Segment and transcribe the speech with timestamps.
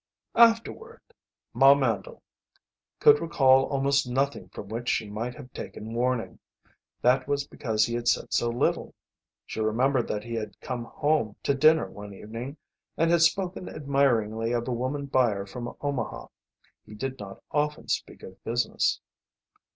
[0.33, 0.99] Afterward,
[1.53, 2.23] Ma Mandle
[2.99, 6.39] could recall almost nothing from which she might have taken warning.
[7.03, 8.95] That was because he had said so little.
[9.45, 12.57] She remembered that he had come home to dinner one evening
[12.97, 16.29] and had spoken admiringly of a woman buyer from Omaha.
[16.83, 19.01] He did not often speak of business.